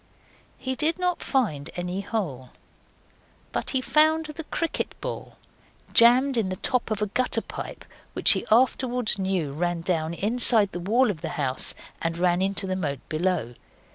He 0.57 0.73
did 0.73 0.97
not 0.97 1.21
find 1.21 1.69
any 1.75 2.01
hole, 2.01 2.49
but 3.51 3.69
he 3.69 3.81
found 3.81 4.25
the 4.25 4.43
cricket 4.45 4.99
ball 4.99 5.37
jammed 5.93 6.37
in 6.37 6.49
the 6.49 6.55
top 6.55 6.89
of 6.89 7.03
a 7.03 7.05
gutter 7.05 7.39
pipe 7.41 7.85
which 8.13 8.31
he 8.31 8.43
afterwards 8.49 9.19
knew 9.19 9.51
ran 9.53 9.81
down 9.81 10.15
inside 10.15 10.71
the 10.71 10.79
wall 10.79 11.11
of 11.11 11.21
the 11.21 11.29
house 11.37 11.75
and 12.01 12.17
ran 12.17 12.41
into 12.41 12.65
the 12.65 12.75
moat 12.75 13.07
below. 13.09 13.53